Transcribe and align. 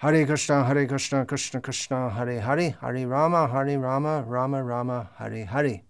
हरे 0.00 0.24
कृष्ण 0.24 0.54
हरे 0.64 0.84
कृष्ण 0.86 1.24
कृष्ण 1.24 1.58
कृष्ण 1.60 1.96
हरे 2.12 2.38
हरे 2.40 2.68
हरे 2.82 3.04
राम 3.04 3.34
हरे 3.52 3.74
राम 3.82 4.06
राम 4.32 4.54
राम 4.68 4.90
हरे 5.18 5.42
हरे 5.44 5.80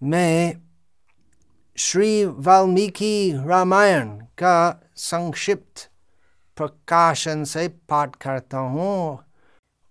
मैं 0.00 0.60
श्री 1.78 2.24
वाल्मीकि 2.46 3.12
रामायण 3.46 4.08
का 4.38 4.56
संक्षिप्त 4.96 5.88
प्रकाशन 6.56 7.44
से 7.44 7.66
पाठ 7.88 8.16
करता 8.22 8.58
हूँ 8.58 9.18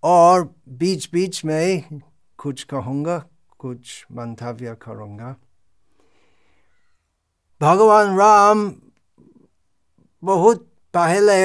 और 0.04 0.44
बीच 0.80 1.10
बीच 1.14 1.44
में 1.46 2.02
कुछ 2.40 2.64
कहूँगा 2.64 3.24
कुछ 3.60 4.06
मंतव्य 4.12 4.76
करूँगा 4.82 5.36
भगवान 7.62 8.18
राम 8.18 8.72
बहुत 10.24 10.68
पहले 10.94 11.40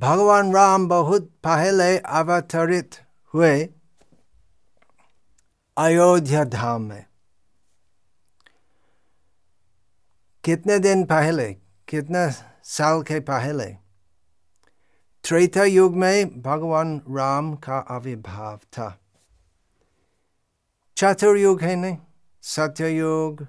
भगवान 0.00 0.54
राम 0.54 0.88
बहुत 0.88 1.30
पहले 1.44 1.98
अवतरित 1.98 2.94
हुए 3.34 3.68
अयोध्या 5.76 6.44
धाम 6.44 6.82
में। 6.82 7.06
कितने 10.44 10.78
दिन 10.78 11.04
पहले, 11.04 11.54
कितने 11.88 12.30
साल 12.64 13.02
के 13.02 13.20
पहले, 13.20 13.66
त्रेता 15.24 15.64
युग 15.64 15.96
में 15.96 16.42
भगवान 16.42 17.02
राम 17.10 17.54
का 17.54 17.78
आविर्भाव 17.78 18.56
था। 18.56 19.00
चतुर्युग 20.96 21.62
है 21.62 21.76
नहीं, 21.76 21.98
सत्ययुग, 22.42 23.46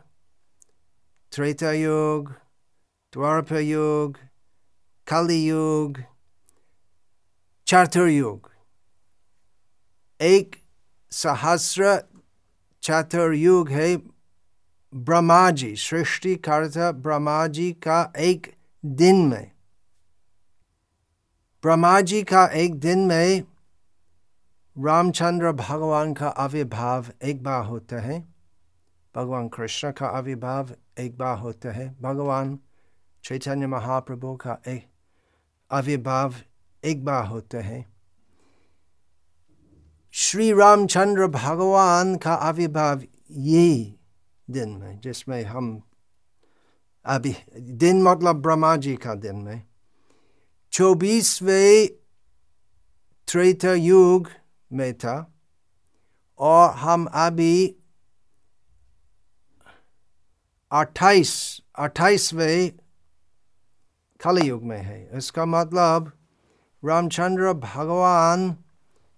त्रेता 1.31 1.71
युग 1.71 2.31
द्वापर 3.13 3.59
युग, 3.59 4.17
कली 5.07 5.47
युग 5.47 6.16
चतुर्युग 7.67 8.49
एक 10.19 10.55
सहस्र 11.11 11.97
चतुर्युग 12.83 13.69
है 13.69 13.95
ब्रह्मा 14.93 15.49
जी 15.51 15.75
सृष्टि 15.75 16.35
करता 16.47 16.91
ब्रह्मा 16.91 17.35
जी 17.57 17.71
का 17.83 17.99
एक 18.19 18.47
दिन 18.83 19.21
में 19.27 19.51
ब्रह्मा 21.63 21.99
जी 22.01 22.23
का 22.23 22.45
एक 22.63 22.79
दिन 22.79 23.05
में 23.07 23.43
रामचंद्र 24.75 25.51
भगवान 25.51 26.13
का 26.13 26.27
आविर्भाव 26.39 27.11
एक 27.23 27.43
बार 27.43 27.63
होता 27.65 28.01
है 28.01 28.19
भगवान 29.15 29.47
कृष्ण 29.49 29.91
का 29.91 30.07
आविर्भाव 30.17 30.75
एक 30.99 31.17
बार 31.17 31.37
होता 31.37 31.71
है 31.71 31.95
भगवान 32.01 32.59
चैतन्य 33.23 33.67
महाप्रभु 33.67 34.35
का 34.35 34.61
एक 34.67 34.87
आविर्भाव 35.71 36.33
एक 36.87 37.05
बार 37.05 37.25
होता 37.25 37.57
है। 37.57 37.85
श्री 40.11 40.53
रामचंद्र 40.53 41.27
भगवान 41.27 42.15
का 42.15 42.33
आविर्भाव 42.33 43.01
यही 43.31 43.95
दिन 44.49 44.69
में, 44.69 44.99
जिसमें 44.99 45.43
हम 45.43 45.81
अभी, 47.05 47.35
दिन 47.59 48.01
मतलब 48.03 48.35
ब्रह्मा 48.35 48.75
जी 48.75 48.95
का 48.95 49.13
दिन 49.15 49.35
में, 49.35 49.63
चौबीसवें 50.71 51.87
त्रेता 53.27 53.73
युग 53.73 54.29
में 54.71 54.93
था, 54.97 55.33
और 56.39 56.71
हम 56.71 57.05
अभी 57.05 57.75
अट्ठाईस, 60.71 61.61
अट्ठाईसवें 61.75 62.71
कलयुग 64.21 64.63
में 64.63 64.81
है। 64.81 65.17
इसका 65.17 65.45
मतलब 65.45 66.11
रामचंद्र 66.83 67.53
भगवान 67.53 68.51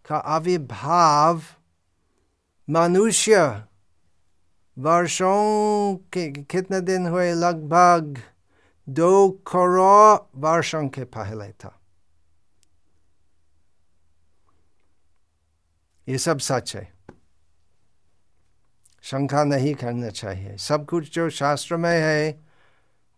का 0.06 0.18
आविर्भाव 0.36 1.42
मनुष्य 2.68 3.40
वर्षों 4.78 5.96
के 6.14 6.30
कितने 6.44 6.80
दिन 6.82 7.08
हुए 7.08 7.32
लगभग 7.34 8.22
दो 8.88 9.30
करोड़ 9.48 10.40
वर्षों 10.42 10.88
के 10.90 11.04
पहले 11.04 11.52
था 11.54 11.76
ये 16.08 16.18
सब 16.18 16.40
सच 16.40 16.76
है 16.76 16.88
शंका 19.04 19.44
नहीं 19.44 19.74
करना 19.76 20.10
चाहिए 20.10 20.56
सब 20.60 20.86
कुछ 20.86 21.14
जो 21.16 21.30
शास्त्र 21.30 21.78
में 21.78 21.92
है 21.92 22.32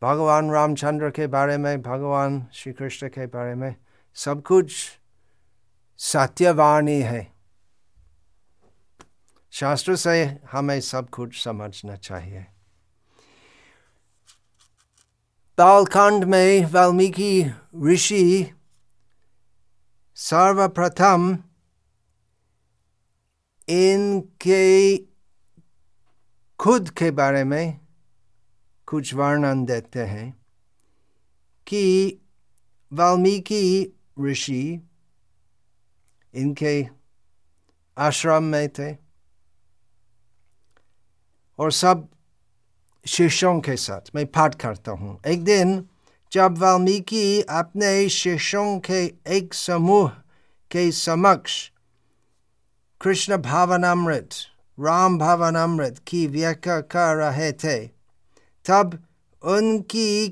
भगवान 0.02 0.52
रामचंद्र 0.52 1.10
के 1.10 1.28
बारे 1.28 1.58
में 1.58 1.82
भगवान 1.82 2.46
श्री 2.54 2.74
कृष्ण 2.74 3.08
के 3.10 3.26
बारे 3.28 3.56
में 3.56 3.76
सब 4.16 4.44
कुछ 4.44 4.74
सत्यवाणी 5.98 7.02
है। 7.02 7.34
शास्त्र 9.52 9.96
से 9.96 10.40
हमें 10.52 10.82
सब 10.82 11.10
कुछ 11.10 11.44
समझना 11.44 11.96
चाहिए। 11.96 12.46
तालखंड 15.58 16.24
में 16.24 16.66
वाल्मीकि 16.66 17.52
ऋषि 17.86 18.54
सर्वप्रथम 20.16 21.38
इनके 23.70 24.98
खुद 26.60 26.90
के 26.90 27.12
बारे 27.12 27.44
में 27.44 27.80
कुछ 28.86 29.14
वर्णन 29.14 29.66
देते 29.66 30.04
हैं 30.04 30.46
कि 31.68 32.18
वाल्मीकि 32.94 33.94
ऋषि 34.28 34.90
इनके 36.34 36.88
आश्रम 37.98 38.44
में 38.44 38.70
थे 38.70 38.98
और 41.60 41.72
सब 41.72 42.08
शिष्यों 43.08 43.60
के 43.60 43.76
साथ। 43.76 44.02
मैं 44.16 44.26
पाठ 44.26 44.56
करता 44.56 44.92
हूँ। 44.92 45.22
एक 45.28 45.44
दिन 45.44 45.88
जब 46.32 46.58
वाल्मीकि 46.58 47.42
अपने 47.42 48.10
शिष्यों 48.10 48.80
के 48.80 49.14
एक 49.28 49.54
समूह 49.54 50.10
के 50.72 50.92
समक्ष 50.92 51.72
कृष्ण 53.02 53.38
भावनामृत, 53.38 54.30
राम 54.80 55.18
भावनामृत 55.18 56.02
की 56.08 56.28
व्याख्या 56.28 56.82
कर 56.82 57.16
रहे 57.16 57.52
थे, 57.52 57.88
तब 58.66 59.08
उनकी 59.44 60.30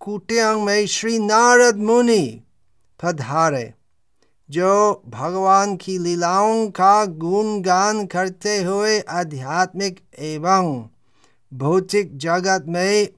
कुटियांग 0.00 0.62
में 0.62 0.86
श्री 0.86 1.18
नारद 1.18 1.76
मुनि 1.76 2.42
पधारे। 3.02 3.74
जो 4.50 5.02
भगवान 5.08 5.76
की 5.76 5.98
लीलाओं 5.98 6.70
का 6.70 7.04
गुणगान 7.04 8.06
करते 8.06 8.62
हुए 8.62 9.00
आध्यात्मिक 9.00 10.00
एवं 10.18 10.88
भौतिक 11.54 12.18
जगत 12.18 12.64
में 12.68 13.08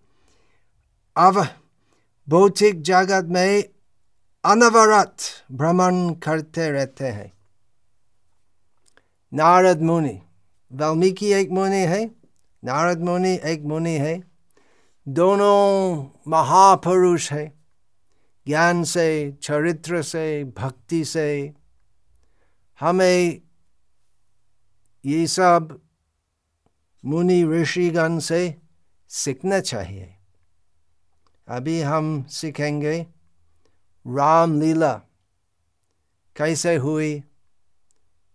अव, 1.16 1.46
भौतिक 2.28 2.82
जगत 2.82 3.24
में 3.24 3.64
अनवरत 4.44 5.16
भ्रमण 5.52 6.14
करते 6.14 6.70
रहते 6.70 7.04
हैं। 7.04 7.32
नारद 9.34 9.82
मुनि, 9.82 10.22
वाल्मीकि 10.72 11.32
एक 11.32 11.50
मुनि 11.50 11.76
है, 11.76 12.06
नारद 12.64 13.00
मुनि 13.00 13.40
एक 13.44 13.62
मुनि 13.62 13.94
है। 13.94 14.22
दोनों 15.08 16.06
महापुरुष 16.28 17.32
है। 17.32 17.61
ज्ञान 18.46 18.84
से, 18.84 19.32
चरित्र 19.42 20.02
से, 20.02 20.44
भक्ति 20.44 21.04
से। 21.04 21.54
हमें 22.80 23.42
ये 25.04 25.26
सब 25.26 25.80
मुनि 27.04 27.44
ऋषिगण 27.44 28.18
से 28.18 28.60
सीखना 29.08 29.60
चाहिए। 29.60 30.14
अभी 31.48 31.80
हम 31.80 32.24
सीखेंगे 32.24 33.06
रामलीला। 34.06 34.92
कैसे 36.36 36.76
हुई? 36.76 37.20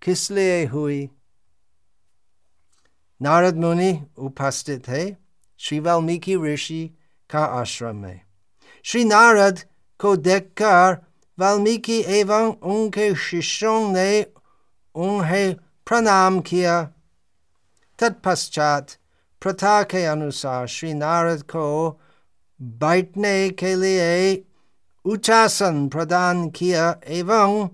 किस 0.02 0.32
लिए 0.32 0.66
हुई? 0.66 1.10
नारद 3.22 3.56
मुनि 3.56 4.06
उपस्थित 4.18 4.88
है। 4.88 5.18
श्री 5.58 5.80
वाल्मीकि 5.80 6.38
ऋषि 6.38 6.92
का 7.30 7.46
आश्रम 7.46 7.96
में। 7.96 8.22
श्री 8.84 9.04
नारद 9.04 9.60
को 10.00 10.16
देखकर 10.16 10.98
वाल्मीकि 11.38 12.04
एवं 12.20 12.54
उनके 12.72 13.14
शिष्यों 13.16 13.80
ने 13.94 14.26
उन्हें 14.96 15.56
प्रणाम 15.88 16.40
किया 16.40 16.82
तत्पश्चात 18.00 18.98
प्रथा 19.42 19.82
के 19.84 20.04
अनुसार 20.06 20.68
श्री 20.68 20.94
नारद 20.94 21.42
को 21.42 21.68
बैठने 22.82 23.50
के 23.50 23.76
लिए 23.76 24.44
उच्चासन 25.06 25.88
प्रदान 25.88 26.50
किया 26.50 26.90
एवं 27.08 27.68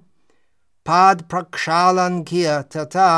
पाद 0.86 1.22
प्रक्षालन 1.22 2.22
किया 2.24 2.62
तथा 2.76 3.10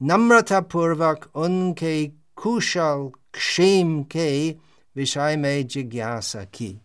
नम्रतापूर्वक 0.00 1.30
उनके 1.36 2.06
कुशल 2.36 3.10
क्षेम 3.34 4.02
के 4.02 4.30
विषय 4.96 5.36
में 5.36 5.66
जिज्ञासा 5.66 6.44
की 6.44 6.80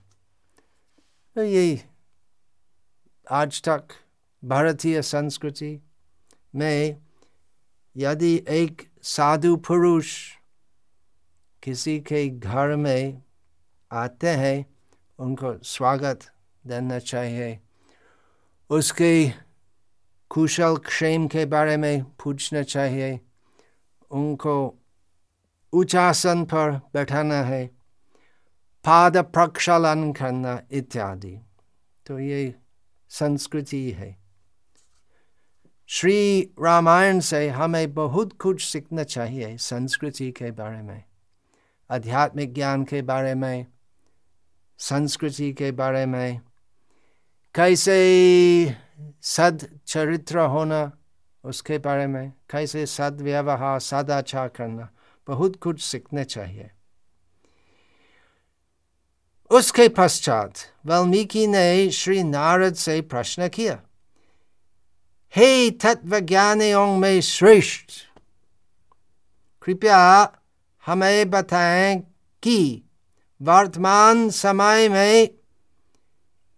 तो 1.40 1.78
आज 3.32 3.62
तक 3.62 3.88
भारतीय 4.46 5.02
संस्कृति 5.02 5.82
में 6.56 6.98
यदि 7.98 8.46
एक 8.50 8.90
साधु 9.04 9.56
पुरुष 9.56 10.32
किसी 11.64 12.00
के 12.00 12.30
घर 12.30 12.76
में 12.76 13.24
आते 13.92 14.30
हैं, 14.30 14.66
उनको 15.20 15.64
स्वागत 15.64 16.20
देना 16.68 17.00
चाहिए। 17.00 17.60
उसके 18.70 19.32
कुशल 20.30 20.78
क्षेम 20.78 21.28
के 21.28 21.46
बारे 21.46 21.78
में 21.78 22.04
पूछना 22.04 22.64
चाहिए। 22.64 23.22
उनको 24.12 24.76
उच्चासन 25.74 26.46
पर 26.46 26.72
बैठाना 26.72 27.42
है। 27.42 27.79
पाद 28.86 29.18
प्रक्षालन 29.34 30.12
करना 30.14 30.62
इत्यादि 30.72 31.38
तो 32.06 32.20
ये 32.20 32.54
संस्कृति 33.12 33.90
है 33.92 34.16
श्री 35.90 36.42
रामायण 36.62 37.20
से 37.20 37.48
हमें 37.50 37.94
बहुत 37.94 38.34
कुछ 38.42 38.66
सीखना 38.66 39.04
चाहिए 39.04 39.56
संस्कृति 39.58 40.32
के 40.32 40.52
बारे 40.52 40.82
में 40.82 41.04
आध्यात्मिक 41.90 42.54
ज्ञान 42.54 42.84
के 42.84 43.02
बारे 43.02 43.34
में 43.36 43.66
संस्कृति 44.80 45.52
के 45.54 45.72
बारे 45.72 46.06
में 46.06 46.40
कैसे 47.56 47.96
सद 49.24 49.68
चरित्र 49.88 50.40
होना 50.48 50.92
उसके 51.44 51.78
बारे 51.78 52.08
में 52.08 52.32
कैसे 52.50 52.86
सद 52.86 53.22
व्यवहार 53.22 53.80
सदाचार 53.80 54.48
करना 54.48 54.90
बहुत 55.28 55.56
कुछ 55.56 55.82
सीखने 55.82 56.24
चाहिए 56.24 56.70
उसके 59.52 59.88
पश्चात 59.90 60.54
वाल्मीकि 60.86 61.48
ने 61.48 61.90
श्री 61.90 62.24
नारद 62.24 62.74
से 62.76 63.02
प्रश्न 63.02 63.48
किया 63.48 63.80
हे 65.36 65.72
तत्व 65.72 66.20
ज्ञानियों 66.20 66.98
में 66.98 67.22
श्रेष्ठ 67.22 67.92
कृपया 69.64 70.34
हमें 70.86 71.30
बताएँ 71.30 72.00
कि 72.44 72.84
वर्तमान 73.42 74.30
समय 74.30 74.90
में 74.90 75.30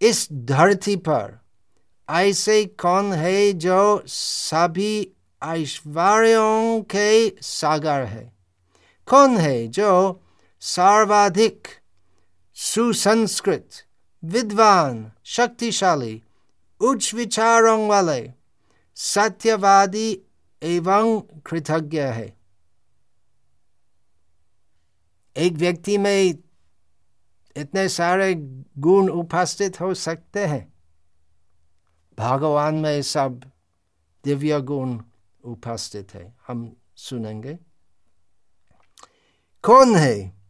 इस 0.00 0.28
धरती 0.32 0.96
पर 0.96 1.40
ऐसे 2.10 2.64
कौन 2.64 3.12
है 3.12 3.52
जो 3.52 4.02
सभी 4.06 5.08
ऐश्वर्यों 5.44 6.82
के 6.82 7.32
सागर 7.42 8.04
है 8.04 8.32
कौन 9.06 9.36
है 9.36 9.68
जो 9.68 10.22
सर्वाधिक 10.60 11.68
सुसंस्कृत 12.54 13.70
विद्वान 14.24 15.12
शक्तिशाली 15.24 16.22
उच्च 16.80 17.14
विचारों 17.14 17.88
वाले 17.88 18.32
सत्यवादी 18.94 20.22
एवं 20.62 21.20
कृतज्ञ 21.20 22.00
है 22.00 22.36
एक 25.36 25.52
व्यक्ति 25.52 25.98
में 25.98 26.22
इतने 27.56 27.88
सारे 27.88 28.34
गुण 28.78 29.08
उपस्थित 29.08 29.80
हो 29.80 29.94
सकते 29.94 30.46
हैं। 30.46 30.72
भगवान 32.18 32.74
में 32.74 33.02
सब 33.02 33.50
दिव्य 34.24 34.60
गुण 34.60 35.02
उपस्थित 35.44 36.14
है। 36.14 36.34
हम 36.48 36.76
सुनेंगे। 36.96 37.58
कौन 39.62 39.96
है? 39.96 40.41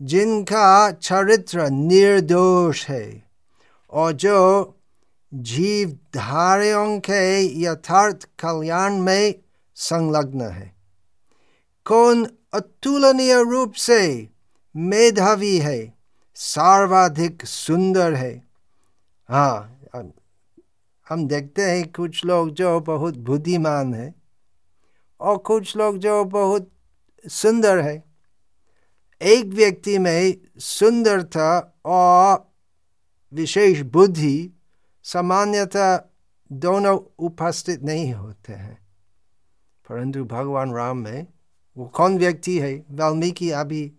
जिनका 0.00 0.90
चरित्र 0.90 1.68
निर्दोष 1.68 2.88
है 2.88 3.22
और 3.92 4.12
जो 4.12 4.74
जीव 5.32 5.88
धारियों 6.14 6.98
के 7.00 7.60
यथार्थ 7.62 8.24
कल्याण 8.38 8.98
में 8.98 9.34
संलग्न 9.76 10.40
है। 10.42 10.72
कौन 11.86 12.24
अतुलनीय 12.54 13.42
रूप 13.42 13.72
से 13.72 14.28
मेधावी 14.74 15.58
है, 15.58 15.94
सर्वाधिक 16.36 17.44
सुंदर 17.44 18.14
है। 18.14 18.32
हाँ 19.28 19.74
हम 21.06 21.26
देखते 21.26 21.62
हैं 21.62 21.92
कुछ 21.92 22.24
लोग 22.24 22.50
जो 22.50 22.78
बहुत 22.80 23.16
बुद्धिमान 23.18 23.94
है 23.94 24.14
और 25.20 25.36
कुछ 25.38 25.76
लोग 25.76 25.98
जो 25.98 26.24
बहुत 26.24 26.70
सुंदर 27.24 27.78
है। 27.78 28.07
एक 29.22 29.46
व्यक्ति 29.46 29.98
में 29.98 30.38
सुंदरता 30.58 31.80
और 31.84 32.52
विशेष 33.32 33.80
बुद्धि 33.80 34.50
सामान्यतः 35.02 36.00
दोनों 36.52 37.00
उपस्थित 37.18 37.82
नहीं 37.82 38.14
होते 38.14 38.52
हैं। 38.52 38.78
परंतु 39.88 40.24
भगवान 40.24 40.74
राम 40.74 40.98
में 40.98 41.26
वो 41.76 41.86
कौन 41.86 42.18
व्यक्ति 42.18 42.58
है? 42.58 42.84
वाल्मीकि 42.90 43.50
अभी 43.50 43.92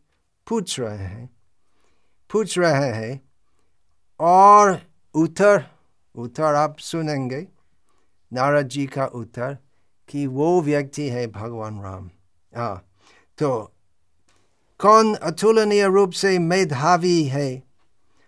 पूछ 0.50 0.80
रहे 0.80 0.98
हैं। 0.98 1.30
पूछ 2.31 2.60
रहे 2.60 2.94
हैं 2.94 3.21
और 4.19 4.81
उत्तर 5.16 5.68
उत्तर 6.16 6.44
आप 6.44 6.77
सुनेंगे। 6.80 7.48
नारद 8.33 8.68
जी 8.68 8.86
का 8.86 9.06
उत्तर 9.06 9.57
कि 10.10 10.27
वो 10.27 10.62
व्यक्ति 10.62 11.10
है 11.10 11.27
भगवान 11.27 11.81
राम। 11.81 12.12
हाँ 12.57 12.88
तो 13.38 13.75
कौन 14.79 15.15
अतुलनीय 15.15 15.85
रूप 15.85 16.11
से 16.11 16.39
मेधावी 16.39 17.23
है? 17.23 17.63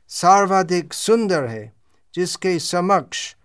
सर्वाधिक 0.08 0.94
सुंदर 0.94 1.48
है, 1.48 1.74
जिसके 2.16 2.60
समक्ष 2.60 3.36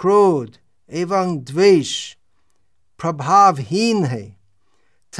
क्रोध 0.00 0.52
एवं 0.92 1.38
द्वेष 1.38 2.14
प्रभावहीन 3.00 4.04
है। 4.04 4.36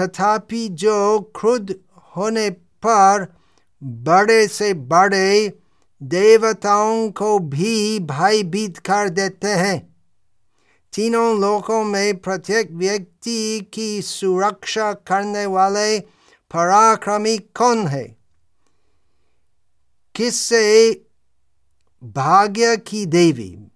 तथापि 0.00 0.68
जो 0.68 1.20
क्रोध 1.20 1.74
होने 2.16 2.50
पर 2.50 3.34
बड़े 3.82 4.48
से 4.48 4.74
बड़े 4.74 5.58
देवताओं 6.02 7.10
को 7.10 7.38
भी 7.38 7.98
भयभीत 7.98 8.78
कर 8.78 9.08
देते 9.08 9.48
हैं। 9.48 9.96
तीनों 10.94 11.40
लोकों 11.40 11.84
में 11.84 12.16
प्रत्येक 12.16 12.72
व्यक्ति 12.72 13.70
की 13.72 14.02
सुरक्षा 14.02 14.92
करने 14.92 15.46
वाले 15.46 16.17
पराक्रमी 16.54 17.38
कौन 17.38 17.88
है? 17.88 18.16
किससे 20.14 20.92
भाग्य 22.04 22.76
की 22.76 23.06
देवी, 23.06 23.66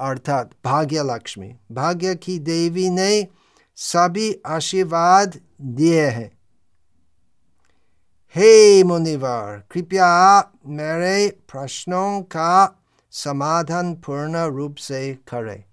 अर्थात 0.00 0.50
भाग्य 0.64 1.02
लक्ष्मी, 1.02 1.56
भाग्य 1.72 2.14
की 2.14 2.38
देवी 2.38 2.90
ने 2.90 3.28
सभी 3.76 4.40
आशीर्वाद 4.46 5.40
दिए 5.60 6.06
हैं। 6.06 6.38
हे 8.34 8.82
मुनिवर, 8.82 9.62
कृपया 9.70 10.40
मेरे 10.66 11.28
प्रश्नों 11.28 12.22
का 12.22 12.82
समाधान 13.10 13.94
पूर्ण 13.94 14.36
रूप 14.36 14.76
से 14.76 15.14
करें। 15.14 15.64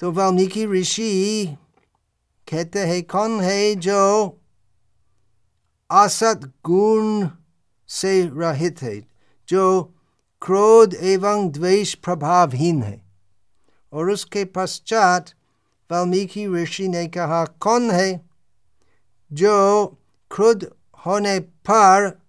तो 0.00 0.12
वाल्मीकि 0.12 0.66
ऋषि 0.66 1.56
कहते 2.50 2.78
हैं, 2.78 3.02
कौन 3.02 3.40
है 3.40 3.74
जो 3.74 4.38
असत 5.90 6.40
गुण 6.64 7.28
से 7.88 8.30
रहित 8.34 8.82
है, 8.82 9.06
जो 9.48 9.82
क्रोध 10.42 10.94
एवं 10.94 11.50
द्वेष 11.50 11.94
प्रभावहीन 11.94 12.82
है? 12.82 13.02
और 13.92 14.10
उसके 14.10 14.44
पश्चात 14.44 15.30
वाल्मीकि 15.92 16.46
ऋषि 16.46 16.88
ने 16.88 17.06
कहा, 17.06 17.44
कौन 17.44 17.90
है 17.90 18.30
जो 19.32 19.86
क्रुद्ध 20.30 20.70
होने 21.06 21.40
पर 21.40 22.20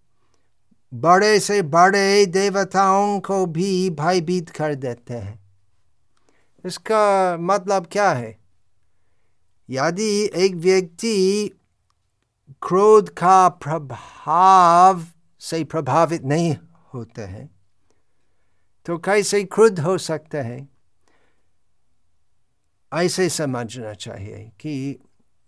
बड़े 0.93 1.39
से 1.39 1.61
बड़े 1.61 2.25
देवताओं 2.25 3.19
को 3.19 3.45
भी 3.45 3.89
भयभीत 3.89 4.49
कर 4.49 4.75
देते 4.75 5.13
हैं? 5.13 5.39
इसका 6.65 7.37
मतलब 7.37 7.87
क्या 7.91 8.11
है? 8.11 8.40
यदि 9.71 10.29
एक 10.35 10.55
व्यक्ति 10.55 11.51
क्रोध 12.61 13.09
का 13.09 13.49
प्रभाव 13.49 15.05
से 15.39 15.63
प्रभावित 15.63 16.23
नहीं 16.23 16.55
होते 16.93 17.21
हैं 17.21 17.49
तो 18.85 18.97
कैसे 18.97 19.43
क्रुद्ध 19.43 19.79
हो 19.79 19.97
सकते 19.97 20.37
हैं? 20.37 20.69
ऐसे 22.93 23.29
समझना 23.29 23.93
चाहिए 23.93 24.51
कि 24.59 24.99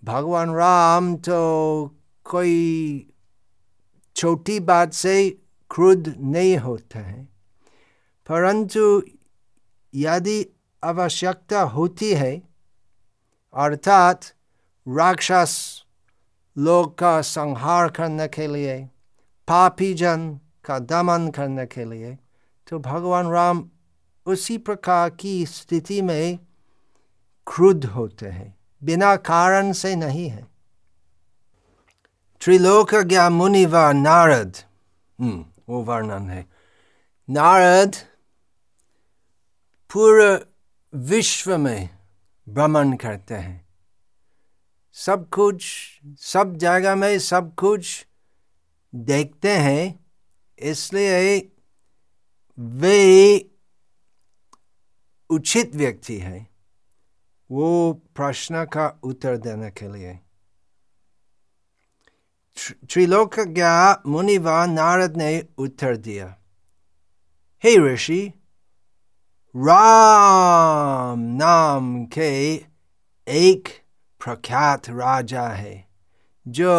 भगवान 0.04 0.52
राम 0.52 1.16
तो 1.16 1.96
कोई 2.24 3.08
छोटी 4.16 4.60
बात 4.60 4.94
से 4.94 5.30
क्रुद्ध 5.70 6.16
नहीं 6.20 6.58
होते 6.58 7.00
हैं, 7.00 7.26
परंतु 8.30 9.04
यदि 9.94 10.46
आवश्यकता 10.84 11.62
होती 11.62 12.14
है 12.14 12.53
अर्थात 13.54 14.24
राक्षस 14.88 15.84
लोग 16.58 16.98
का 16.98 17.22
संहार 17.22 17.90
करने 17.90 18.28
के 18.28 18.48
लिए, 18.48 18.78
पापी 19.48 19.94
जन 19.94 20.40
का 20.66 20.80
दमन 20.80 21.30
करने 21.32 21.66
के 21.66 21.86
लिए 21.86 22.18
तो 22.68 22.80
भगवान 22.80 23.30
राम 23.32 23.70
उसी 24.26 24.58
प्रकार 24.58 25.10
की 25.10 25.46
स्थिति 25.46 26.02
में 26.02 26.38
क्रुद्ध 27.48 27.86
होते 27.86 28.28
हैं, 28.28 28.56
बिना 28.82 29.16
कारण 29.16 29.72
से 29.72 29.96
नहीं 29.96 30.30
है। 30.30 30.48
त्रिलोक 32.42 32.96
ज्ञा 32.96 33.30
मुनि 33.30 33.66
व 33.66 33.78
नारद 33.92 34.58
वो 35.70 35.82
वर्णन 35.84 36.30
है। 36.30 36.46
नारद 37.30 37.96
पूरे 39.90 40.46
विश्व 40.94 41.58
में 41.58 41.90
भ्रमण 42.48 42.96
करते 42.96 43.36
हैं। 43.36 43.68
सब 44.96 45.28
कुछ, 45.30 45.66
सब 46.20 46.56
जगह 46.56 46.96
में 46.96 47.20
सब 47.20 47.54
कुछ 47.56 48.06
देखते 48.94 49.52
हैं, 49.52 50.06
इसलिए 50.60 51.38
वे 52.58 53.50
उचित 55.30 55.76
व्यक्ति 55.76 56.18
है। 56.18 56.48
वो 57.50 57.94
प्रश्न 58.16 58.64
का 58.66 58.88
उत्तर 59.04 59.38
देने 59.38 59.70
के 59.72 59.92
लिए। 59.94 60.20
त्रिलोक 62.58 63.40
ज्ञा 63.40 64.02
मुनिवा 64.08 64.66
नारद 64.66 65.18
ने 65.18 65.42
उत्तर 65.58 65.98
दिया, 65.98 66.36
हे 67.64 67.78
ऋषि 67.84 68.34
राम 69.56 71.20
नाम 71.38 72.06
के 72.06 72.54
एक 73.28 73.68
प्रख्यात 74.22 74.90
राजा 74.90 75.48
है 75.48 75.74
जो 76.46 76.78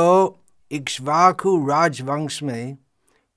इक्ष्वाकु 0.71 1.54
राजवंश 1.69 2.43
में 2.43 2.76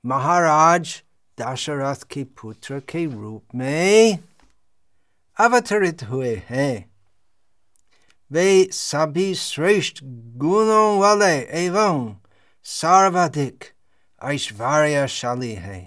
महाराज 0.03 0.95
दशरथ 1.37 2.07
के 2.11 2.23
पुत्र 2.41 2.79
के 2.89 3.05
रूप 3.05 3.55
में 3.55 4.17
अवतरित 5.37 6.03
हुए 6.03 6.35
हैं 6.49 6.89
वे 8.31 8.47
सभी 8.73 9.33
श्रेष्ठ 9.35 10.03
गुणों 10.37 10.99
वाले 10.99 11.33
एवं 11.65 12.13
सर्वाधिक 12.65 13.71
ऐश्वर्यशाली 14.21 15.53
है 15.53 15.81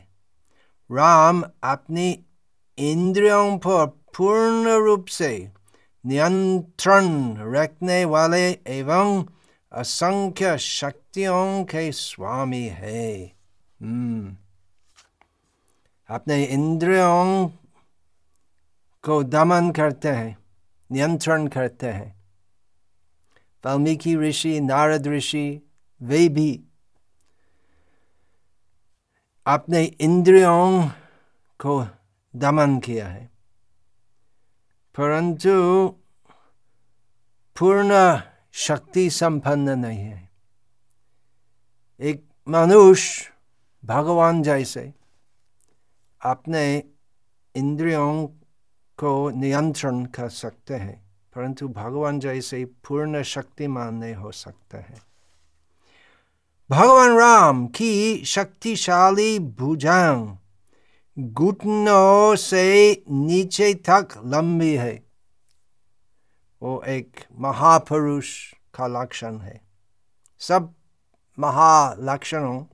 राम 0.90 1.45
अपनी 1.64 2.19
इंद्रियों 2.78 3.58
पर 3.58 3.86
पूर्ण 3.86 4.68
रूप 4.68 5.06
से 5.06 5.52
नियंत्रण 6.06 7.36
रखने 7.52 8.04
वाले 8.04 8.58
एवं 8.66 9.24
असंख्य 9.72 10.58
शक्तियों 10.58 11.64
के 11.64 11.92
स्वामी 11.92 12.66
है 12.66 13.32
hmm. 13.82 14.30
अपने 16.08 16.44
इंद्रियों 16.44 17.48
को 19.02 19.22
दमन 19.22 19.70
करते 19.70 20.08
हैं 20.08 20.36
नियंत्रण 20.92 21.46
करते 21.46 21.86
हैं 21.86 22.20
वाल्मीकि 23.64 24.16
ऋषि 24.16 24.60
नारद 24.60 25.06
ऋषि 25.06 25.60
वे 26.02 26.28
भी 26.28 26.60
अपने 29.46 29.84
इंद्रियों 29.84 30.88
को 31.60 31.86
दमन 32.37 32.78
किया 32.78 33.08
है। 33.08 33.30
परंतु 34.96 35.88
पूर्ण 37.58 38.20
शक्ति 38.52 39.10
संपन्न 39.10 39.78
नहीं 39.78 39.99
है। 39.99 40.30
एक 42.00 42.25
मनुष्य 42.49 43.30
भगवान 43.84 44.42
जैसे 44.42 44.94
अपने 46.25 46.84
इंद्रियों 47.56 48.26
को 48.96 49.30
नियंत्रण 49.30 50.04
कर 50.04 50.28
सकते 50.28 50.75
हैं, 50.75 51.04
परंतु 51.34 51.68
भगवान 51.68 52.20
जैसे 52.20 52.64
पूर्ण 52.64 53.22
शक्तिमान 53.22 53.94
नहीं 53.94 54.14
हो 54.14 54.32
सकते 54.32 54.78
हैं। 54.78 55.02
भगवान 56.70 57.18
राम 57.18 57.66
की 57.66 58.25
शक्तिशाली 58.25 59.38
भुजांग 59.38 60.37
घुटनों 61.19 62.37
से 62.37 62.93
नीचे 63.11 63.75
तक 63.75 64.09
लंबी 64.26 64.75
है। 64.75 65.05
वो 66.62 66.83
एक 66.88 67.21
महापुरुष 67.38 68.55
का 68.75 68.87
लक्षण 68.87 69.38
है। 69.38 69.61
सब 70.38 70.75
महालक्षणों 71.38 72.64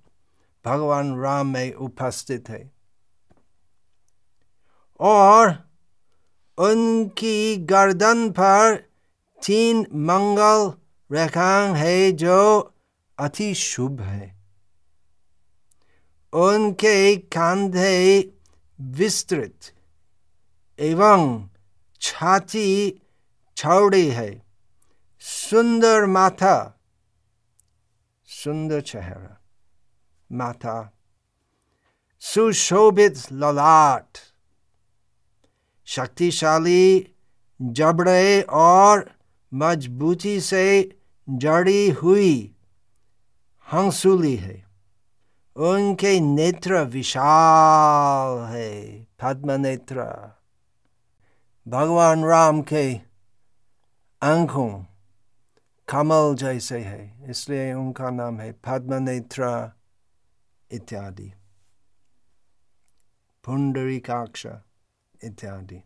भगवान 0.65 1.21
राम 1.21 1.47
में 1.47 1.75
उपस्थित 1.75 2.49
है। 2.49 2.73
और 5.01 5.71
उनकी 6.59 7.57
गर्दन 7.57 8.31
पर 8.31 8.77
तीन 9.47 9.81
मंगल 9.81 10.73
रेखांग 11.17 11.77
है 11.77 12.13
जो 12.13 12.73
अति 13.19 13.55
शुभ 13.55 14.01
है। 14.01 14.36
उनके 16.33 17.17
कंधे 17.17 18.33
विस्तृत 18.79 19.73
एवं 20.79 21.49
छाती 22.01 22.91
चौड़ी 23.57 24.09
है 24.11 24.31
सुंदर 25.23 26.07
माथा 26.07 26.57
सुंदर 28.29 28.81
चेहरा 28.81 29.37
माथा 30.31 30.77
सुशोभित 32.23 33.19
ललाट 33.33 34.19
शक्तिशाली 35.89 37.07
जबड़े 37.61 38.43
और 38.43 39.11
मजबूती 39.53 40.41
से 40.41 40.67
जड़ी 41.29 41.89
हुई 41.91 42.33
हंसुली 43.69 44.35
है 44.37 44.66
उनके 45.57 46.19
नेत्र 46.21 46.81
विशाल 46.85 48.39
है 48.47 48.73
पद्म 49.23 49.53
नेत्र 49.61 50.03
भगवान 51.67 52.25
राम 52.25 52.61
के 52.63 52.85
आँखों 54.23 54.69
कमल 55.89 56.35
जैसे 56.35 56.79
है 56.79 57.31
इसलिए 57.31 57.73
उनका 57.73 58.11
नाम 58.11 58.41
है 58.41 58.51
पद्म 58.67 59.03
नेत्र 59.03 59.49
इत्यादि 60.71 61.33
पुंडरीकाक्ष 63.45 64.47
इत्यादि 65.25 65.83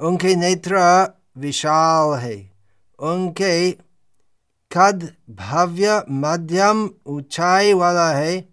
उनके 0.00 0.34
नेत्र 0.36 0.78
विशाल 1.38 2.14
है 2.18 2.36
उनके 2.98 3.54
कद 4.76 5.14
भव्य 5.30 6.04
मध्यम 6.10 6.90
ऊंचाई 7.06 7.72
वाला 7.72 8.10
है 8.10 8.48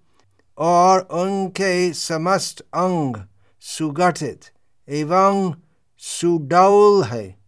और 0.58 1.00
उनके 1.00 1.94
समस्त 1.94 2.62
अंग 2.62 3.16
सुगठित 3.60 4.42
एवं 4.90 5.54
सुडौल 5.98 7.04
है। 7.04 7.40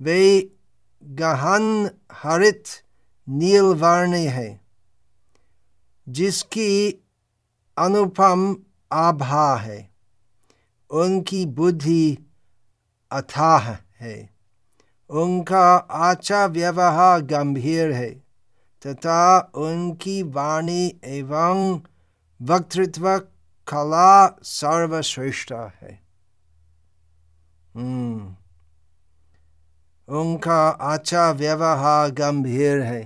वे 0.00 0.50
गहन 1.04 1.90
हरित 2.12 2.64
नीलवर्णी 3.28 4.24
है, 4.24 4.60
जिसकी 6.08 7.04
अनुपम 7.78 8.56
आभा 8.92 9.56
है। 9.56 9.90
उनकी 10.90 11.46
बुद्धि 11.46 12.18
अथाह 13.10 13.70
है। 14.00 14.39
उनका 15.10 15.66
आचार 16.00 16.48
व्यवहार 16.48 17.20
गंभीर 17.20 17.92
है, 17.92 18.10
तथा 18.82 19.22
उनकी 19.54 20.22
वाणी 20.22 20.84
एवं 21.04 21.80
वक्तृत्व 22.40 23.18
कला 23.68 24.12
सर्वश्रेष्ठ 24.42 25.52
है 25.52 25.98
hmm. 27.76 28.20
उनका 30.08 30.60
आचार 30.68 31.34
व्यवहार 31.34 32.10
गंभीर 32.10 32.80
है 32.82 33.02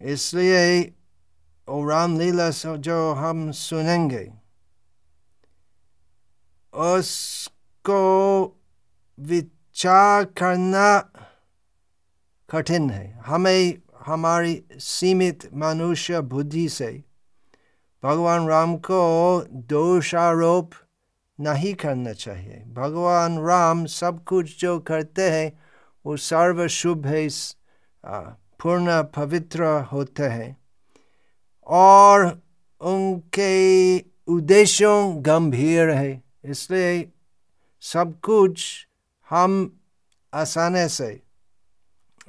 इसलिए 0.00 0.92
ओ 1.68 1.84
रामलीला 1.88 2.50
जो 2.76 3.12
हम 3.12 3.50
सुनेंगे, 3.52 4.24
उसको 6.74 8.00
विचार 9.18 10.24
करना 10.24 10.98
कठिन 12.50 12.90
है। 12.90 13.20
हमें 13.26 13.78
हमारी 14.04 14.62
सीमित 14.72 15.48
मनुष्य 15.54 16.20
बुद्धि 16.20 16.68
से 16.68 16.92
भगवान 18.02 18.48
राम 18.48 18.76
को 18.76 19.40
दोषारोप 19.50 20.70
नहीं 21.38 21.74
करना 21.74 22.12
चाहिए। 22.12 22.64
भगवान 22.68 23.38
राम 23.38 23.84
सब 23.86 24.24
कुछ 24.24 24.60
जो 24.60 24.78
करते 24.80 25.30
हैं, 25.30 25.58
वो 26.04 26.16
सर्व 26.16 26.66
शुभ 26.68 27.06
है 27.06 27.28
पूर्ण 28.62 29.02
पवित्र 29.16 29.64
होते 29.92 30.22
हैं। 30.22 30.56
और 31.66 32.26
उनके 32.80 33.98
उद्देश्यों 34.26 35.24
गंभीर 35.26 35.90
है, 35.90 36.22
इसलिए 36.44 37.12
सब 37.82 38.20
कुछ 38.20 38.88
हम 39.30 39.80
आसानी 40.34 40.88
से 40.88 41.22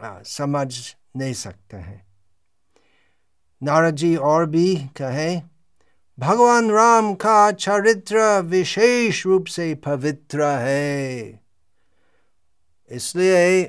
समझ 0.01 0.95
नहीं 1.15 1.33
सकते 1.33 1.77
हैं। 1.77 2.05
नारद 3.61 3.95
जी 3.95 4.15
और 4.15 4.45
भी 4.45 4.75
कहे, 4.97 5.41
भगवान 6.19 6.69
राम 6.71 7.13
का 7.15 7.51
चरित्र 7.51 8.41
विशेष 8.41 9.25
रूप 9.25 9.45
से 9.45 9.73
पवित्र 9.75 10.45
है। 10.59 11.39
इसलिए 12.89 13.65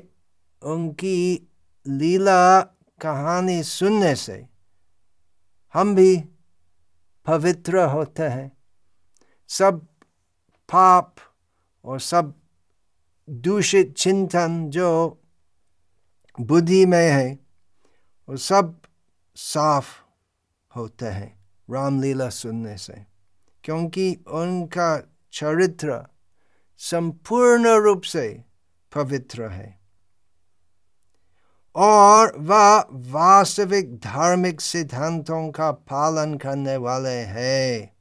उनकी 0.61 1.47
लीला 1.85 2.61
कहानी 3.01 3.63
सुनने 3.63 4.15
से 4.15 4.45
हम 5.73 5.95
भी 5.95 6.17
पवित्र 7.25 7.83
होते 7.85 8.23
हैं। 8.23 8.51
सब 9.49 9.85
पाप 10.69 11.15
और 11.85 11.99
सब 11.99 12.33
दूषित 13.29 13.93
चिंतन 13.97 14.69
जो 14.69 15.21
बुद्धि 16.39 16.85
में 16.85 17.11
है, 17.11 17.39
वो 18.29 18.37
सब 18.37 18.81
साफ़ 19.35 19.85
होते 20.75 21.05
हैं 21.05 21.45
रामलीला 21.71 22.29
सुनने 22.29 22.77
से, 22.77 23.05
क्योंकि 23.63 24.17
उनका 24.27 25.15
चरित्र 25.33 26.03
संपूर्ण 26.77 27.67
रूप 27.67 28.01
से 28.01 28.43
पवित्र 28.95 29.49
है। 29.49 29.79
और 31.75 32.37
वह 32.37 32.85
वास्तविक 32.91 33.97
धार्मिक 33.97 34.61
सिद्धांतों 34.61 35.51
का 35.51 35.71
पालन 35.71 36.37
करने 36.37 36.77
वाले 36.77 37.15
हैं। 37.15 37.97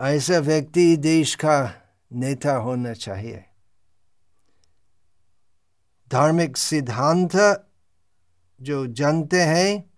ऐसा 0.00 0.38
व्यक्ति 0.38 0.96
देश 0.96 1.34
का 1.34 1.84
नेता 2.12 2.56
होना 2.56 2.92
चाहिए। 2.92 3.44
धार्मिक 6.12 6.56
सिद्धांत 6.56 7.64
जो 8.60 8.86
जानते 8.86 9.42
हैं 9.42 9.90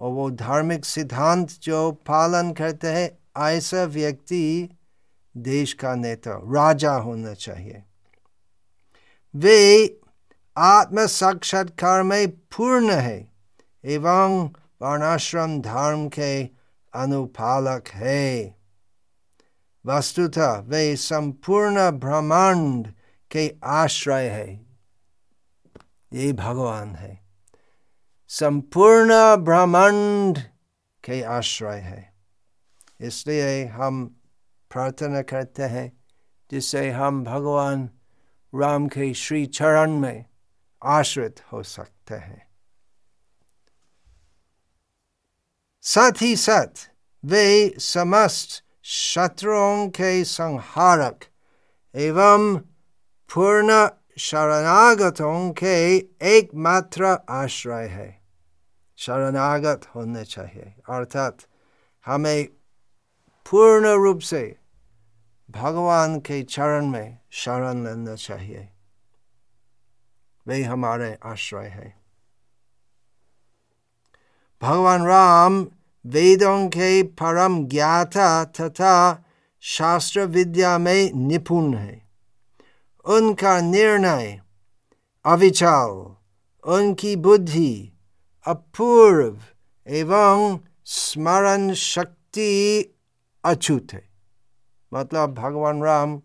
और 0.00 0.12
वो 0.12 0.30
धार्मिक 0.30 0.84
सिद्धांत 0.84 1.50
जो 1.50 1.92
पालन 1.92 2.52
करते 2.52 2.88
हैं, 2.88 3.18
ऐसा 3.42 3.84
व्यक्ति 3.84 4.68
देश 5.36 5.72
का 5.72 5.94
नेता, 5.94 6.32
राजा 6.32 6.92
होना 6.92 7.34
चाहिए। 7.34 7.82
वे 9.34 10.00
आत्म 10.56 11.06
साक्षात्कार 11.06 12.02
में 12.02 12.30
पूर्ण 12.30 12.90
है 12.90 13.32
एवं 13.84 14.46
वर्णाश्रम 14.82 15.60
धर्म 15.60 16.08
के 16.08 16.44
अनुपालक 16.94 17.88
है। 17.88 18.55
वस्तुतः 19.86 20.58
वे 20.58 20.96
संपूर्ण 20.96 21.90
ब्रह्मांड 21.90 22.94
के 23.30 23.54
आश्रय 23.64 24.28
है। 24.28 24.66
ये 26.12 26.32
भगवान 26.32 26.96
है। 26.96 27.26
संपूर्ण 28.28 29.36
ब्रह्मांड 29.36 30.38
के 31.04 31.22
आश्रय 31.22 31.78
है। 31.78 32.14
इसलिए 33.00 33.64
हम 33.64 34.20
प्रार्थना 34.70 35.22
करते 35.22 35.62
हैं 35.62 36.04
जिससे 36.50 36.90
हम 36.90 37.24
भगवान 37.24 37.90
राम 38.54 38.88
के 38.88 39.14
श्री 39.14 39.46
चरण 39.46 39.90
में 39.90 40.24
आश्रित 40.84 41.40
हो 41.52 41.62
सकते 41.62 42.14
हैं। 42.14 42.46
साथ 45.82 46.12
ही 46.22 46.36
साथ 46.36 46.90
वे 47.24 47.74
समस्त 47.78 48.65
शत्रुओं 48.86 49.88
के 49.88 50.24
संहारक 50.24 51.24
एवं 51.94 52.56
पूर्ण 53.30 53.86
शरणागतों 54.18 55.50
के 55.52 55.76
एकमात्र 56.28 57.16
आश्रय 57.30 57.86
है 57.86 58.08
शरणागत 58.98 59.88
होने 59.94 60.24
चाहिए 60.24 60.74
अर्थात 60.90 61.46
हमें 62.04 62.44
पूर्ण 63.46 63.94
रूप 64.04 64.20
से 64.20 64.44
भगवान 65.48 66.18
के 66.20 66.42
चरण 66.42 66.86
में 66.86 67.18
शरण 67.42 67.84
लेना 67.84 68.14
चाहिए 68.14 68.68
वे 70.46 70.62
हमारे 70.62 71.16
आश्रय 71.26 71.68
है 71.68 71.94
भगवान 74.62 75.06
राम 75.06 75.64
वेदों 76.06 76.68
के 76.68 77.02
परम 77.02 77.66
ज्ञाता 77.66 78.44
तथा 78.44 79.24
शास्त्र 79.60 80.20
विद्या 80.20 80.78
में 80.78 81.12
निपुण 81.12 81.74
है। 81.74 82.08
उनका 83.04 83.60
निर्णय 83.60 84.40
अविचाल 85.24 85.90
उनकी 86.70 87.16
बुद्धि 87.16 87.92
अपूर्व 88.46 89.40
एवं 89.88 90.58
स्मरण 90.84 91.72
शक्ति 91.72 92.82
अछूत 93.44 93.86
है। 93.92 94.08
मतलब 94.94 95.34
भगवान 95.34 95.82
राम 95.82 96.22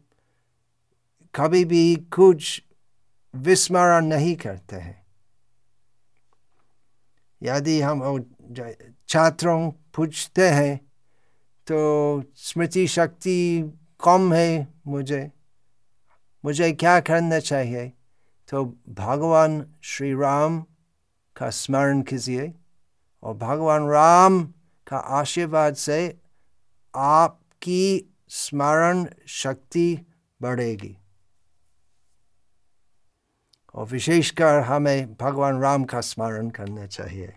कभी 1.35 1.65
भी 1.65 1.95
कुछ 1.95 2.63
विस्मरण 3.35 4.05
नहीं 4.05 4.35
करते 4.35 4.75
हैं। 4.75 5.00
यदि 7.43 7.81
हम 7.81 8.25
छात्रों 9.09 9.71
पूछते 9.95 10.49
हैं 10.49 10.77
तो 11.67 12.23
स्मृति 12.35 12.87
शक्ति 12.87 13.71
कम 14.03 14.33
है 14.33 14.67
मुझे। 14.87 15.31
मुझे 16.45 16.71
क्या 16.71 16.99
करना 16.99 17.39
चाहिए? 17.39 17.93
तो 18.49 18.65
भगवान 18.89 19.65
श्री 19.83 20.13
राम 20.13 20.61
का 21.35 21.49
स्मरण 21.49 22.01
कीजिए 22.01 22.53
और 23.23 23.33
भगवान 23.33 23.87
राम 23.87 24.43
का 24.87 24.97
आशीर्वाद 24.97 25.75
से 25.75 26.19
आपकी 26.95 28.13
स्मरण 28.29 29.05
शक्ति 29.27 30.05
बढ़ेगी। 30.41 30.97
और 33.75 33.85
विशेषकर 33.85 34.59
हमें 34.59 35.13
भगवान 35.13 35.61
राम 35.61 35.83
का 35.83 36.01
स्मरण 36.01 36.49
करना 36.49 36.87
चाहिए। 36.87 37.33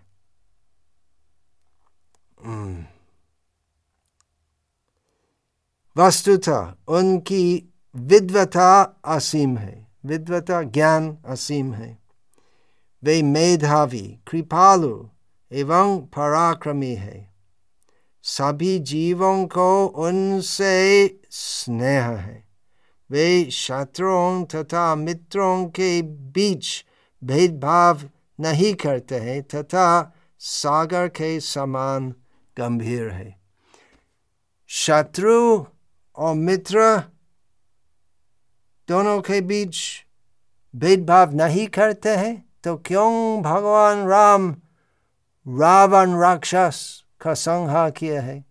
वस्तुतः 5.97 6.75
उनकी 6.88 7.75
विद्वता 7.97 9.01
असीम 9.05 9.59
है। 9.59 9.87
विद्वता 10.07 10.62
ज्ञान 10.62 11.18
असीम 11.27 11.75
है। 11.75 11.99
वे 13.03 13.23
मेधावी, 13.23 14.18
कृपालु 14.31 15.09
एवं 15.53 16.01
पराक्रमी 16.01 16.94
है। 16.94 17.35
सभी 18.23 18.79
जीवों 18.79 19.47
को 19.47 19.87
उनसे 19.87 21.09
स्नेह 21.31 22.07
है। 22.07 22.43
वे 23.14 23.50
शत्रुओं 23.50 24.44
तथा 24.44 24.94
मित्रों 24.94 25.66
के 25.66 26.03
बीच 26.03 26.85
भेदभाव 27.24 28.00
नहीं 28.40 28.74
करते 28.74 29.14
हैं 29.14 29.42
तथा 29.42 30.12
सागर 30.38 31.09
के 31.09 31.40
समान 31.40 32.11
गंभीर 32.59 33.11
है। 33.11 33.40
शत्रु 34.66 35.64
और 36.16 36.35
मित्र 36.35 36.98
दोनों 38.88 39.20
के 39.20 39.40
बीच 39.40 39.77
भेदभाव 40.77 41.35
नहीं 41.35 41.66
करते 41.66 42.16
हैं 42.16 42.48
तो 42.64 42.77
क्यों 42.77 43.42
भगवान 43.42 44.07
राम 44.09 44.53
रावण 45.46 46.18
राक्षस 46.18 47.05
का 47.20 47.35
संहार 47.35 47.90
किया 47.90 48.22
है? 48.22 48.44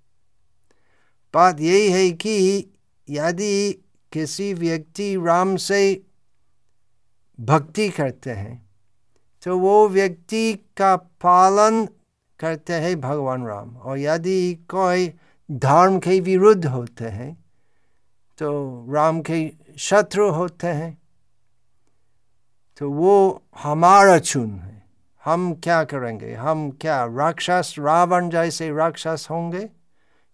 बात 1.34 1.60
यही 1.60 1.92
है 1.92 2.12
कि 2.12 2.36
यदि 3.10 3.83
किसी 4.14 4.54
व्यक्ति 4.54 5.16
राम 5.26 5.56
से 5.56 5.80
भक्ति 7.40 7.90
करते 7.90 8.32
हैं 8.32 8.70
तो 9.44 9.58
वो 9.60 9.88
व्यक्ति 9.90 10.54
का 10.78 10.96
पालन 10.96 11.86
करते 12.40 12.74
हैं 12.74 13.00
भगवान 13.02 13.46
राम। 13.46 13.76
और 13.78 13.98
यदि 14.00 14.54
कोई 14.70 15.14
धर्म 15.52 16.00
के 16.00 16.20
विरुद्ध 16.20 16.66
होते 16.66 17.06
हैं 17.06 17.34
तो 18.38 18.50
राम 18.90 19.22
के 19.22 19.40
शत्रु 19.80 20.30
होते 20.32 20.68
हैं 20.68 20.98
तो 22.78 22.90
वो 22.92 23.44
हमारा 23.58 24.18
चुन 24.20 24.60
है। 24.60 24.84
हम 25.24 25.54
क्या 25.54 25.84
करेंगे? 25.84 26.34
हम 26.34 26.70
क्या 26.82 27.04
राक्षस, 27.06 27.76
रावण 27.80 28.30
जैसे 28.30 28.72
राक्षस 28.72 29.28
होंगे? 29.32 29.70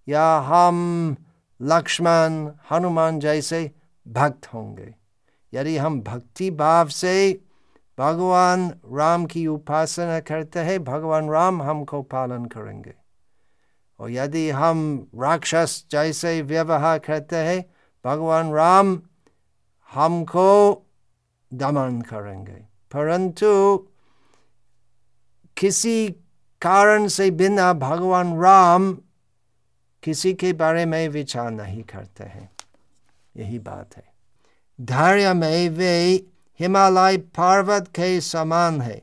या 0.07 0.37
हम 0.39 1.15
लक्ष्मण, 1.61 2.51
हनुमान 2.71 3.19
जैसे 3.19 3.71
भक्त 4.07 4.53
होंगे। 4.53 4.95
यदि 5.53 5.77
हम 5.77 6.01
भक्ति 6.01 6.51
भाव 6.51 6.87
से 6.87 7.41
भगवान 7.99 8.69
राम 8.69 9.25
की 9.25 9.47
उपासना 9.47 10.19
करते 10.19 10.59
हैं, 10.59 10.83
भगवान 10.83 11.29
राम 11.29 11.61
हमको 11.61 12.01
पालन 12.01 12.45
करेंगे। 12.45 12.93
और 13.99 14.11
यदि 14.11 14.49
हम 14.49 15.07
राक्षस 15.15 15.85
जैसे 15.91 16.41
व्यवहार 16.41 16.99
करते 16.99 17.35
हैं, 17.35 17.73
भगवान 18.05 18.53
राम 18.53 19.01
हमको 19.93 20.85
दमन 21.53 22.01
करेंगे। 22.01 22.69
परंतु 22.91 23.77
किसी 25.57 26.09
कारण 26.61 27.07
से 27.07 27.31
बिना 27.31 27.73
भगवान 27.73 28.39
राम 28.39 28.97
किसी 30.03 30.33
के 30.33 30.53
बारे 30.53 30.85
में 30.85 31.09
विचार 31.09 31.51
नहीं 31.51 31.83
करते 31.83 32.23
हैं। 32.23 32.51
यही 33.37 33.59
बात 33.59 33.97
है। 33.97 34.13
धैर्य 34.81 35.33
में 35.33 35.69
वे 35.69 36.25
हिमालय 36.59 37.17
पर्वत 37.17 37.87
के 37.87 38.21
समान 38.21 38.81
है। 38.81 39.01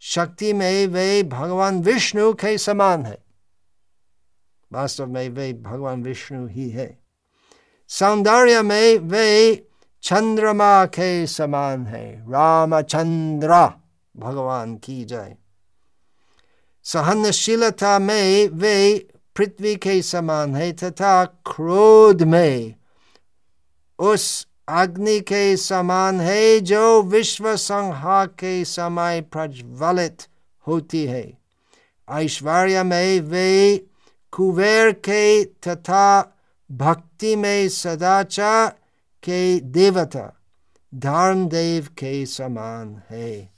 शक्ति 0.00 0.52
में 0.52 0.86
वे 0.86 1.22
भगवान 1.22 1.82
विष्णु 1.82 2.32
के 2.32 2.58
समान 2.58 3.06
है। 3.06 3.18
वास्तव 4.72 5.06
में 5.06 5.28
वे 5.28 5.52
भगवान 5.52 6.02
विष्णु 6.02 6.46
ही 6.46 6.70
है। 6.70 6.98
सौंदर्य 7.88 8.62
में 8.62 8.98
वे 8.98 9.54
चंद्रमा 10.02 10.86
के 10.86 11.26
समान 11.26 11.86
है। 11.86 12.32
रामचंद्र, 12.32 13.70
भगवान 14.16 14.76
की 14.76 15.04
जय। 15.04 15.36
सहनशीलता 16.84 17.98
में 17.98 18.48
वे 18.48 19.08
पृथ्वी 19.38 19.74
के 19.76 20.00
समान 20.02 20.54
है 20.56 20.72
तथा 20.72 21.24
क्रोध 21.50 22.22
में 22.22 22.74
उस 23.98 24.46
अग्नि 24.68 25.18
के 25.20 25.56
समान 25.56 26.20
है 26.20 26.58
जो 26.60 27.02
विश्व 27.02 27.54
संहार 27.56 28.26
के 28.40 28.64
समय 28.64 29.20
प्रज्वलित 29.32 30.26
होती 30.66 31.04
है 31.06 31.26
ऐश्वर्य 32.08 32.82
में 32.82 33.20
वे 33.20 33.76
कुबेर 34.32 34.90
के 35.08 35.44
तथा 35.66 36.08
भक्ति 36.70 37.34
में 37.36 37.68
सदाचार 37.68 38.68
के 39.22 39.38
देवता 39.60 40.32
धर्मदेव 40.92 41.86
के 41.98 42.24
समान 42.26 43.00
है 43.10 43.57